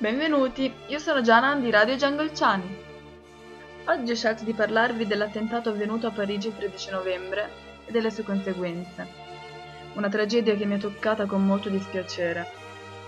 Benvenuti, 0.00 0.72
io 0.86 0.98
sono 0.98 1.20
Giana 1.20 1.54
di 1.56 1.70
Radio 1.70 1.94
Giangolciani. 1.94 2.76
Oggi 3.84 4.10
ho 4.10 4.14
scelto 4.14 4.44
di 4.44 4.54
parlarvi 4.54 5.06
dell'attentato 5.06 5.68
avvenuto 5.68 6.06
a 6.06 6.10
Parigi 6.10 6.48
il 6.48 6.56
13 6.56 6.90
novembre 6.92 7.50
e 7.84 7.92
delle 7.92 8.10
sue 8.10 8.22
conseguenze. 8.22 9.06
Una 9.96 10.08
tragedia 10.08 10.54
che 10.54 10.64
mi 10.64 10.72
ha 10.72 10.78
toccata 10.78 11.26
con 11.26 11.44
molto 11.44 11.68
dispiacere. 11.68 12.46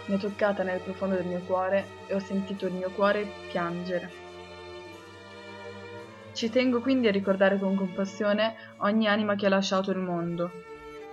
Mi 0.04 0.16
ha 0.16 0.18
toccata 0.18 0.64
nel 0.64 0.80
profondo 0.80 1.14
del 1.14 1.24
mio 1.24 1.40
cuore 1.46 1.86
e 2.09 2.14
ho 2.14 2.18
sentito 2.18 2.66
il 2.66 2.74
mio 2.74 2.91
cuore 2.91 3.27
piangere. 3.50 4.11
Ci 6.34 6.50
tengo 6.50 6.82
quindi 6.82 7.09
a 7.09 7.11
ricordare 7.11 7.59
con 7.59 7.74
compassione 7.74 8.54
ogni 8.80 9.09
anima 9.09 9.34
che 9.34 9.46
ha 9.46 9.48
lasciato 9.48 9.93
il 9.93 9.98
mondo. 9.98 10.50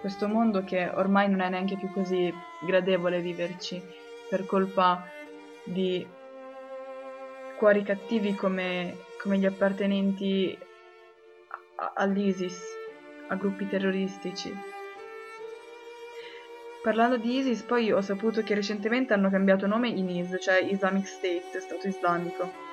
Questo 0.02 0.28
mondo 0.28 0.62
che 0.66 0.92
ormai 0.94 1.30
non 1.30 1.40
è 1.40 1.48
neanche 1.48 1.78
più 1.78 1.90
così 1.94 2.34
gradevole 2.66 3.22
viverci 3.22 3.82
per 4.30 4.46
colpa 4.46 5.18
di 5.70 6.06
cuori 7.58 7.84
cattivi 7.84 8.36
come, 8.36 8.96
come 9.22 9.38
gli 9.38 9.46
appartenenti 9.46 10.58
all'ISIS, 11.96 12.62
a 13.28 13.36
gruppi 13.36 13.68
terroristici. 13.68 14.78
Parlando 16.82 17.18
di 17.18 17.38
ISIS, 17.38 17.62
poi 17.64 17.92
ho 17.92 18.02
saputo 18.02 18.42
che 18.42 18.56
recentemente 18.56 19.14
hanno 19.14 19.30
cambiato 19.30 19.68
nome 19.68 19.90
in 19.90 20.10
IS, 20.10 20.38
cioè 20.40 20.62
Islamic 20.62 21.06
State, 21.06 21.60
Stato 21.60 21.88
Islamico. 21.88 22.68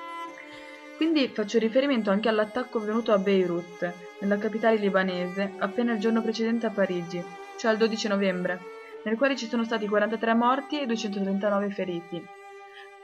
Quindi 0.95 1.27
faccio 1.27 1.59
riferimento 1.59 2.09
anche 2.09 2.29
all'attacco 2.29 2.79
avvenuto 2.79 3.11
a 3.11 3.19
Beirut, 3.19 3.93
nella 4.19 4.37
capitale 4.37 4.77
libanese, 4.77 5.53
appena 5.57 5.93
il 5.93 5.99
giorno 5.99 6.21
precedente 6.21 6.65
a 6.65 6.71
Parigi, 6.71 7.23
cioè 7.57 7.73
il 7.73 7.77
12 7.77 8.07
novembre, 8.07 8.59
nel 9.03 9.17
quale 9.17 9.35
ci 9.35 9.47
sono 9.47 9.63
stati 9.63 9.87
43 9.87 10.33
morti 10.33 10.79
e 10.79 10.85
239 10.85 11.69
feriti 11.69 12.36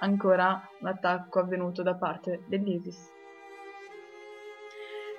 ancora 0.03 0.70
l'attacco 0.80 1.39
avvenuto 1.39 1.81
da 1.81 1.95
parte 1.95 2.43
dell'ISIS. 2.45 3.12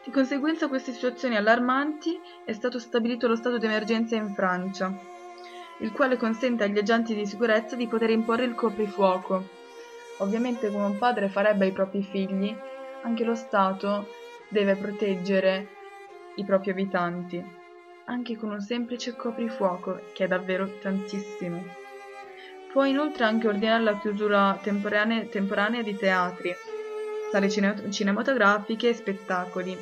Di 0.04 0.10
conseguenza 0.10 0.66
a 0.66 0.68
queste 0.68 0.92
situazioni 0.92 1.36
allarmanti 1.36 2.20
è 2.44 2.52
stato 2.52 2.78
stabilito 2.78 3.26
lo 3.26 3.36
stato 3.36 3.56
d'emergenza 3.56 4.16
in 4.16 4.34
Francia, 4.34 4.94
il 5.78 5.92
quale 5.92 6.18
consente 6.18 6.64
agli 6.64 6.78
agenti 6.78 7.14
di 7.14 7.26
sicurezza 7.26 7.74
di 7.74 7.88
poter 7.88 8.10
imporre 8.10 8.44
il 8.44 8.54
coprifuoco. 8.54 9.62
Ovviamente 10.18 10.70
come 10.70 10.84
un 10.84 10.98
padre 10.98 11.28
farebbe 11.28 11.64
ai 11.64 11.72
propri 11.72 12.02
figli, 12.02 12.54
anche 13.02 13.24
lo 13.24 13.34
Stato 13.34 14.08
deve 14.48 14.76
proteggere 14.76 15.68
i 16.36 16.44
propri 16.44 16.70
abitanti, 16.70 17.42
anche 18.04 18.36
con 18.36 18.50
un 18.50 18.60
semplice 18.60 19.16
coprifuoco, 19.16 20.00
che 20.12 20.24
è 20.24 20.28
davvero 20.28 20.68
tantissimo. 20.80 21.83
Può 22.74 22.84
inoltre 22.86 23.22
anche 23.22 23.46
ordinare 23.46 23.84
la 23.84 23.98
chiusura 23.98 24.58
temporanea, 24.60 25.22
temporanea 25.26 25.80
di 25.80 25.94
teatri, 25.94 26.52
sale 27.30 27.48
cine- 27.48 27.88
cinematografiche 27.92 28.88
e 28.88 28.94
spettacoli, 28.94 29.78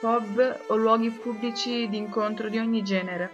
pub 0.00 0.60
o 0.68 0.76
luoghi 0.76 1.10
pubblici 1.10 1.86
di 1.90 1.98
incontro 1.98 2.48
di 2.48 2.56
ogni 2.56 2.82
genere. 2.82 3.30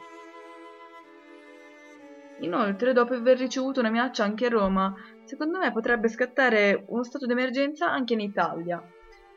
Inoltre, 2.40 2.92
dopo 2.92 3.14
aver 3.14 3.38
ricevuto 3.38 3.78
una 3.78 3.90
minaccia 3.90 4.24
anche 4.24 4.46
a 4.46 4.48
Roma, 4.48 4.92
secondo 5.22 5.58
me 5.58 5.70
potrebbe 5.70 6.08
scattare 6.08 6.82
uno 6.88 7.04
stato 7.04 7.26
d'emergenza 7.26 7.88
anche 7.88 8.14
in 8.14 8.20
Italia, 8.20 8.82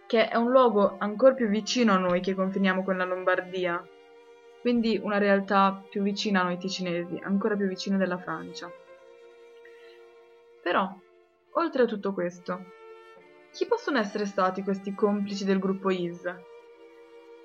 che 0.08 0.30
è 0.30 0.36
un 0.36 0.50
luogo 0.50 0.96
ancora 0.98 1.36
più 1.36 1.48
vicino 1.48 1.94
a 1.94 2.00
noi 2.00 2.22
che 2.22 2.34
confiniamo 2.34 2.84
con 2.84 2.98
la 2.98 3.06
Lombardia, 3.06 3.88
quindi 4.62 5.00
una 5.00 5.20
realtà 5.20 5.80
più 5.88 6.02
vicina 6.02 6.42
a 6.42 6.46
noi 6.46 6.58
ticinesi, 6.58 7.22
ancora 7.22 7.56
più 7.56 7.68
vicina 7.68 7.98
della 7.98 8.18
Francia. 8.18 8.68
Però, 10.62 10.94
oltre 11.54 11.84
a 11.84 11.86
tutto 11.86 12.14
questo, 12.14 12.64
chi 13.52 13.66
possono 13.66 13.98
essere 13.98 14.26
stati 14.26 14.62
questi 14.62 14.94
complici 14.94 15.46
del 15.46 15.60
gruppo 15.60 15.90
IS? 15.90 16.24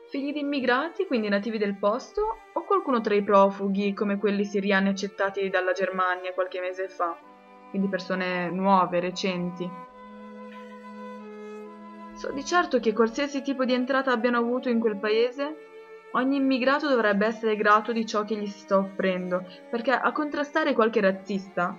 Figli 0.09 0.33
di 0.33 0.41
immigrati, 0.41 1.07
quindi 1.07 1.29
nativi 1.29 1.59
del 1.59 1.77
posto, 1.79 2.23
o 2.53 2.65
qualcuno 2.65 3.01
tra 3.01 3.15
i 3.15 3.23
profughi 3.23 3.95
come 3.95 4.19
quelli 4.19 4.45
siriani 4.45 4.89
accettati 4.89 5.49
dalla 5.49 5.73
Germania 5.73 6.35
qualche 6.35 6.61
mese 6.61 6.89
fa, 6.89 7.17
quindi 7.71 7.89
persone 7.89 8.51
nuove, 8.51 9.01
recenti? 9.01 9.69
So 12.13 12.31
di 12.33 12.45
certo 12.45 12.79
che 12.79 12.93
qualsiasi 12.93 13.43
tipo 13.43 13.65
di 13.65 13.73
entrata 13.73 14.13
abbiano 14.13 14.39
avuto 14.39 14.69
in 14.69 14.79
quel 14.79 14.99
paese, 14.99 15.57
ogni 16.13 16.37
immigrato 16.37 16.89
dovrebbe 16.89 17.27
essere 17.27 17.57
grato 17.57 17.93
di 17.93 18.07
ciò 18.07 18.25
che 18.25 18.37
gli 18.37 18.47
si 18.47 18.59
sta 18.61 18.77
offrendo, 18.79 19.45
perché 19.71 19.91
a 19.91 20.13
contrastare 20.13 20.75
qualche 20.75 21.01
razzista 21.01 21.77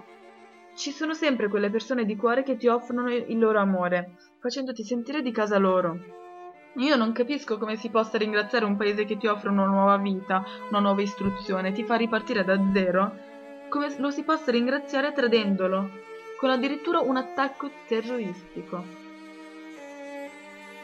ci 0.76 0.92
sono 0.92 1.14
sempre 1.14 1.48
quelle 1.48 1.70
persone 1.70 2.06
di 2.06 2.16
cuore 2.16 2.44
che 2.44 2.58
ti 2.58 2.68
offrono 2.68 3.12
il 3.12 3.40
loro 3.40 3.60
amore, 3.60 4.18
facendoti 4.40 4.84
sentire 4.84 5.22
di 5.22 5.32
casa 5.32 5.58
loro. 5.58 5.98
Io 6.76 6.98
non 6.98 7.14
capisco 7.14 7.58
come 7.58 7.78
si 7.78 7.90
possa 7.90 8.18
ringraziare 8.18 8.66
un 8.66 8.76
paese 8.76 9.06
che 9.06 9.18
ti 9.18 9.28
offre 9.28 9.50
una 9.50 9.66
nuova 9.66 9.96
vita, 9.98 10.44
una 10.70 10.80
nuova 10.80 11.02
istruzione, 11.02 11.72
ti 11.72 11.84
fa 11.84 11.96
ripartire 11.96 12.44
da 12.44 12.60
zero, 12.74 13.16
come 13.70 13.96
lo 13.98 14.12
si 14.12 14.24
possa 14.24 14.52
ringraziare 14.52 15.14
tradendolo, 15.14 15.90
con 16.38 16.50
addirittura 16.50 17.00
un 17.00 17.16
attacco 17.16 17.72
terroristico. 17.88 18.84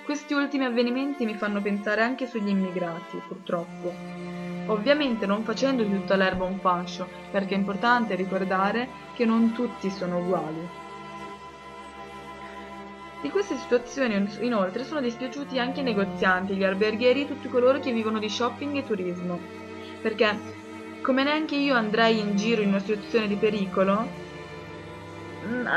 Questi 0.05 0.33
ultimi 0.33 0.63
avvenimenti 0.63 1.25
mi 1.25 1.35
fanno 1.35 1.61
pensare 1.61 2.01
anche 2.01 2.25
sugli 2.25 2.49
immigrati, 2.49 3.21
purtroppo 3.27 4.40
ovviamente 4.71 5.25
non 5.25 5.43
facendo 5.43 5.83
di 5.83 5.93
tutta 5.93 6.15
l'erba 6.15 6.45
un 6.45 6.59
fascio, 6.59 7.07
perché 7.29 7.53
è 7.53 7.57
importante 7.57 8.15
ricordare 8.15 8.87
che 9.13 9.25
non 9.25 9.51
tutti 9.53 9.89
sono 9.89 10.19
uguali. 10.19 10.67
Di 13.21 13.29
queste 13.29 13.55
situazioni 13.57 14.27
inoltre 14.39 14.83
sono 14.83 14.99
dispiaciuti 14.99 15.59
anche 15.59 15.81
i 15.81 15.83
negozianti, 15.83 16.55
gli 16.55 16.63
alberghieri 16.63 17.21
e 17.21 17.27
tutti 17.27 17.49
coloro 17.49 17.79
che 17.79 17.91
vivono 17.91 18.17
di 18.17 18.29
shopping 18.29 18.77
e 18.77 18.85
turismo, 18.85 19.39
perché 20.01 20.59
come 21.01 21.23
neanche 21.23 21.55
io 21.55 21.75
andrei 21.75 22.19
in 22.19 22.35
giro 22.35 22.61
in 22.61 22.69
una 22.69 22.79
situazione 22.79 23.27
di 23.27 23.35
pericolo, 23.35 24.07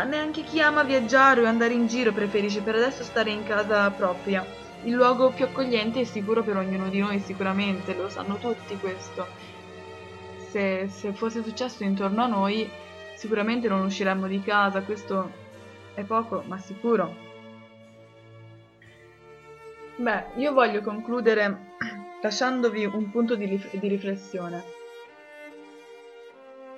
neanche 0.08 0.42
chi 0.42 0.60
ama 0.60 0.82
viaggiare 0.84 1.42
o 1.42 1.46
andare 1.46 1.74
in 1.74 1.86
giro 1.86 2.12
preferisce 2.12 2.62
per 2.62 2.76
adesso 2.76 3.02
stare 3.02 3.30
in 3.30 3.44
casa 3.44 3.90
propria 3.90 4.62
il 4.84 4.92
luogo 4.92 5.30
più 5.30 5.46
accogliente 5.46 6.00
e 6.00 6.04
sicuro 6.04 6.42
per 6.42 6.56
ognuno 6.56 6.88
di 6.88 6.98
noi 6.98 7.18
sicuramente, 7.18 7.94
lo 7.94 8.08
sanno 8.08 8.36
tutti 8.36 8.76
questo. 8.76 9.26
Se, 10.50 10.88
se 10.88 11.12
fosse 11.12 11.42
successo 11.42 11.84
intorno 11.84 12.22
a 12.22 12.26
noi 12.26 12.68
sicuramente 13.16 13.68
non 13.68 13.84
usciremmo 13.84 14.26
di 14.26 14.42
casa, 14.42 14.82
questo 14.82 15.30
è 15.94 16.02
poco 16.04 16.42
ma 16.46 16.58
sicuro. 16.58 17.22
Beh, 19.96 20.24
io 20.36 20.52
voglio 20.52 20.82
concludere 20.82 21.76
lasciandovi 22.20 22.84
un 22.84 23.10
punto 23.10 23.36
di, 23.36 23.46
rif- 23.46 23.76
di 23.76 23.88
riflessione. 23.88 24.82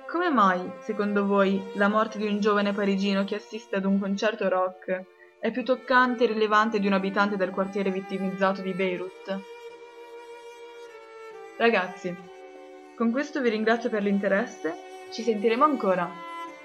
Come 0.09 0.29
mai, 0.29 0.71
secondo 0.79 1.25
voi, 1.25 1.61
la 1.73 1.89
morte 1.89 2.17
di 2.17 2.27
un 2.27 2.39
giovane 2.39 2.71
parigino 2.71 3.25
che 3.25 3.35
assiste 3.35 3.75
ad 3.75 3.83
un 3.83 3.99
concerto 3.99 4.47
rock 4.47 5.16
è 5.39 5.51
più 5.51 5.63
toccante 5.63 6.23
e 6.23 6.27
rilevante 6.27 6.79
di 6.79 6.87
un 6.87 6.93
abitante 6.93 7.37
del 7.37 7.51
quartiere 7.51 7.91
vittimizzato 7.91 8.61
di 8.61 8.73
Beirut. 8.73 9.39
Ragazzi, 11.57 12.15
con 12.95 13.11
questo 13.11 13.41
vi 13.41 13.49
ringrazio 13.49 13.89
per 13.89 14.03
l'interesse, 14.03 14.73
ci 15.11 15.23
sentiremo 15.23 15.63
ancora. 15.63 16.09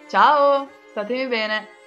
Ciao, 0.08 0.68
statemi 0.90 1.26
bene! 1.26 1.81